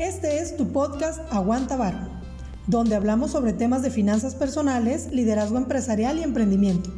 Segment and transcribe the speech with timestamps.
[0.00, 2.08] Este es tu podcast Aguanta Vara,
[2.66, 6.88] donde hablamos sobre temas de finanzas personales, liderazgo empresarial y emprendimiento.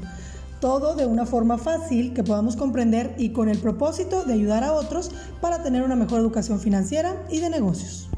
[0.60, 4.74] Todo de una forma fácil que podamos comprender y con el propósito de ayudar a
[4.74, 5.10] otros
[5.40, 8.08] para tener una mejor educación financiera y de negocios.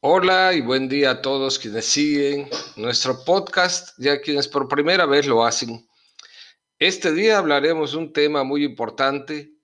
[0.00, 2.48] Hola y buen día a todos quienes siguen
[2.78, 5.86] nuestro podcast y a quienes por primera vez lo hacen.
[6.78, 9.59] Este día hablaremos de un tema muy importante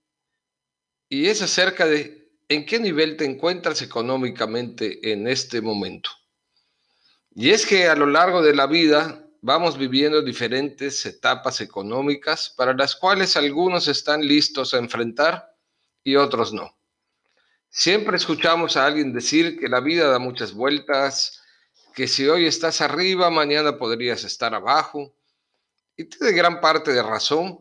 [1.09, 6.11] y es acerca de en qué nivel te encuentras económicamente en este momento.
[7.35, 12.73] Y es que a lo largo de la vida vamos viviendo diferentes etapas económicas para
[12.73, 15.55] las cuales algunos están listos a enfrentar
[16.03, 16.77] y otros no.
[17.69, 21.43] Siempre escuchamos a alguien decir que la vida da muchas vueltas,
[21.95, 25.15] que si hoy estás arriba, mañana podrías estar abajo.
[25.97, 27.61] Y tiene gran parte de razón,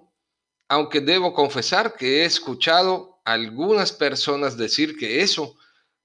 [0.68, 5.58] aunque debo confesar que he escuchado algunas personas decir que eso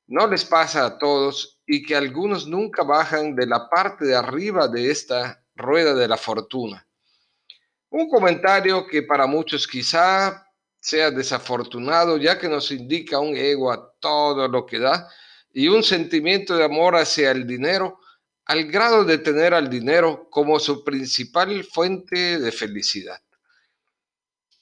[0.07, 4.67] no les pasa a todos y que algunos nunca bajan de la parte de arriba
[4.67, 6.85] de esta rueda de la fortuna.
[7.91, 10.47] Un comentario que para muchos quizá
[10.81, 15.09] sea desafortunado, ya que nos indica un ego a todo lo que da
[15.53, 18.01] y un sentimiento de amor hacia el dinero,
[18.47, 23.21] al grado de tener al dinero como su principal fuente de felicidad.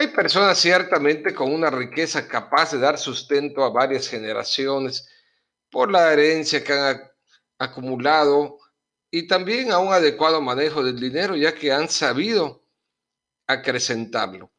[0.01, 5.09] Hay personas ciertamente con una riqueza capaz de dar sustento a varias generaciones
[5.71, 7.03] por la herencia que han
[7.59, 8.59] acumulado
[9.11, 12.65] y también a un adecuado manejo del dinero, ya que han sabido
[13.49, 14.53] acrecentarlo.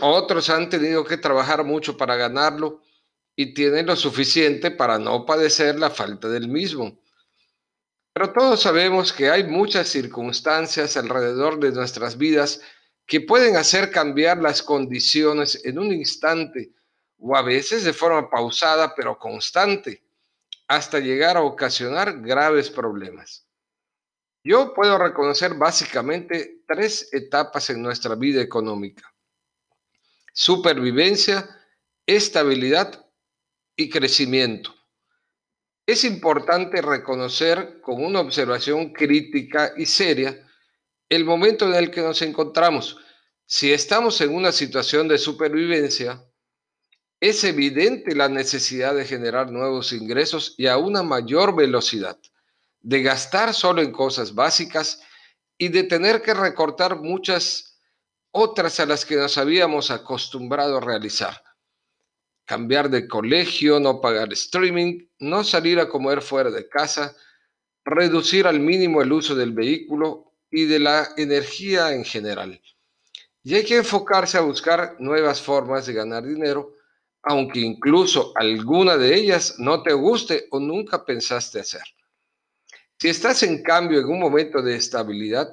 [0.00, 2.80] Otros han tenido que trabajar mucho para ganarlo
[3.36, 6.98] y tienen lo suficiente para no padecer la falta del mismo.
[8.14, 12.62] Pero todos sabemos que hay muchas circunstancias alrededor de nuestras vidas
[13.06, 16.72] que pueden hacer cambiar las condiciones en un instante
[17.18, 20.02] o a veces de forma pausada pero constante
[20.68, 23.46] hasta llegar a ocasionar graves problemas.
[24.42, 29.12] Yo puedo reconocer básicamente tres etapas en nuestra vida económica
[30.36, 31.48] supervivencia,
[32.04, 33.06] estabilidad
[33.74, 34.74] y crecimiento.
[35.86, 40.45] Es importante reconocer con una observación crítica y seria
[41.08, 42.96] el momento en el que nos encontramos.
[43.46, 46.24] Si estamos en una situación de supervivencia,
[47.20, 52.18] es evidente la necesidad de generar nuevos ingresos y a una mayor velocidad,
[52.80, 55.00] de gastar solo en cosas básicas
[55.56, 57.78] y de tener que recortar muchas
[58.32, 61.42] otras a las que nos habíamos acostumbrado a realizar.
[62.44, 67.16] Cambiar de colegio, no pagar streaming, no salir a comer fuera de casa,
[67.84, 72.60] reducir al mínimo el uso del vehículo y de la energía en general.
[73.42, 76.74] Y hay que enfocarse a buscar nuevas formas de ganar dinero,
[77.22, 81.82] aunque incluso alguna de ellas no te guste o nunca pensaste hacer.
[82.98, 85.52] Si estás en cambio en un momento de estabilidad,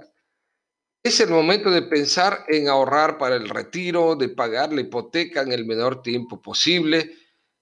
[1.03, 5.51] es el momento de pensar en ahorrar para el retiro, de pagar la hipoteca en
[5.51, 7.17] el menor tiempo posible,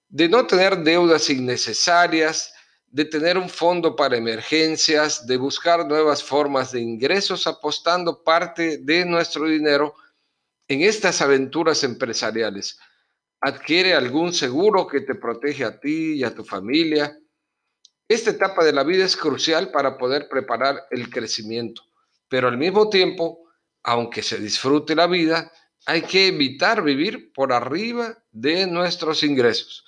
[0.08, 2.54] de no tener deudas innecesarias,
[2.92, 9.04] de tener un fondo para emergencias, de buscar nuevas formas de ingresos apostando parte de
[9.04, 9.94] nuestro dinero
[10.68, 12.78] en estas aventuras empresariales.
[13.40, 17.18] Adquiere algún seguro que te protege a ti y a tu familia.
[18.06, 21.82] Esta etapa de la vida es crucial para poder preparar el crecimiento
[22.32, 23.44] pero al mismo tiempo,
[23.82, 25.52] aunque se disfrute la vida,
[25.84, 29.84] hay que evitar vivir por arriba de nuestros ingresos.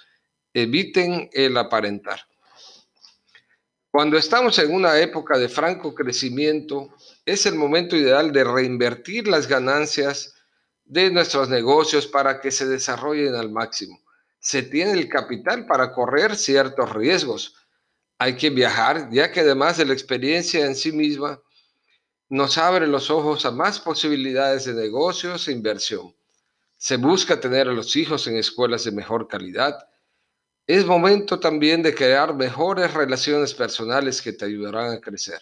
[0.53, 2.21] Eviten el aparentar.
[3.95, 6.93] Cuando estamos en una época de franco crecimiento,
[7.25, 10.35] es el momento ideal de reinvertir las ganancias
[10.85, 14.01] de nuestros negocios para que se desarrollen al máximo.
[14.41, 17.55] Se tiene el capital para correr ciertos riesgos.
[18.19, 21.41] Hay que viajar, ya que además de la experiencia en sí misma,
[22.29, 26.13] nos abre los ojos a más posibilidades de negocios e inversión.
[26.77, 29.79] Se busca tener a los hijos en escuelas de mejor calidad.
[30.67, 35.41] Es momento también de crear mejores relaciones personales que te ayudarán a crecer.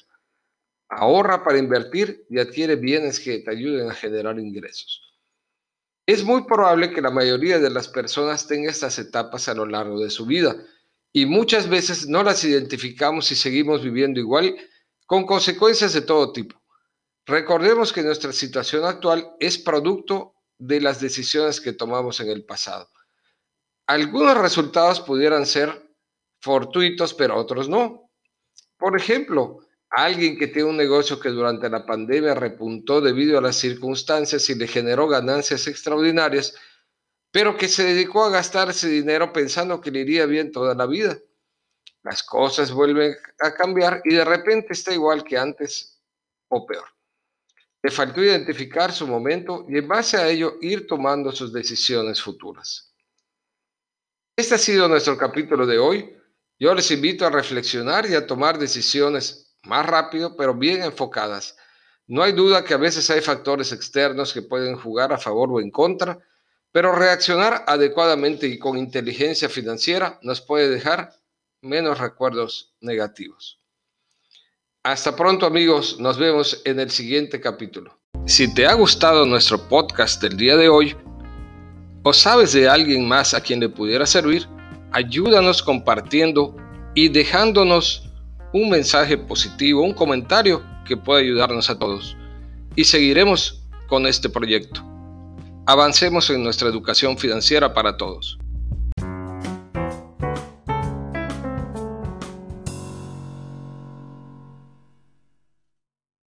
[0.88, 5.00] Ahorra para invertir y adquiere bienes que te ayuden a generar ingresos.
[6.06, 10.00] Es muy probable que la mayoría de las personas tenga estas etapas a lo largo
[10.00, 10.56] de su vida
[11.12, 14.56] y muchas veces no las identificamos y seguimos viviendo igual
[15.06, 16.60] con consecuencias de todo tipo.
[17.26, 22.88] Recordemos que nuestra situación actual es producto de las decisiones que tomamos en el pasado.
[23.86, 25.90] Algunos resultados pudieran ser
[26.40, 28.10] fortuitos, pero otros no.
[28.76, 33.56] Por ejemplo, alguien que tiene un negocio que durante la pandemia repuntó debido a las
[33.56, 36.54] circunstancias y le generó ganancias extraordinarias,
[37.30, 40.86] pero que se dedicó a gastar ese dinero pensando que le iría bien toda la
[40.86, 41.18] vida.
[42.02, 46.00] Las cosas vuelven a cambiar y de repente está igual que antes
[46.48, 46.88] o peor.
[47.82, 52.91] Le faltó identificar su momento y en base a ello ir tomando sus decisiones futuras.
[54.34, 56.16] Este ha sido nuestro capítulo de hoy.
[56.58, 61.56] Yo les invito a reflexionar y a tomar decisiones más rápido, pero bien enfocadas.
[62.06, 65.60] No hay duda que a veces hay factores externos que pueden jugar a favor o
[65.60, 66.18] en contra,
[66.72, 71.12] pero reaccionar adecuadamente y con inteligencia financiera nos puede dejar
[71.60, 73.60] menos recuerdos negativos.
[74.82, 78.00] Hasta pronto amigos, nos vemos en el siguiente capítulo.
[78.26, 80.96] Si te ha gustado nuestro podcast del día de hoy,
[82.02, 84.48] o sabes de alguien más a quien le pudiera servir,
[84.92, 86.56] ayúdanos compartiendo
[86.94, 88.08] y dejándonos
[88.52, 92.16] un mensaje positivo, un comentario que pueda ayudarnos a todos.
[92.76, 94.82] Y seguiremos con este proyecto.
[95.66, 98.38] Avancemos en nuestra educación financiera para todos.